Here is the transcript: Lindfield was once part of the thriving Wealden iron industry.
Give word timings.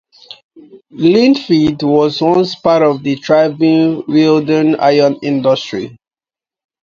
Lindfield 0.93 1.83
was 1.83 2.21
once 2.23 2.55
part 2.55 2.81
of 2.81 3.03
the 3.03 3.17
thriving 3.17 4.01
Wealden 4.07 4.75
iron 4.79 5.19
industry. 5.21 5.95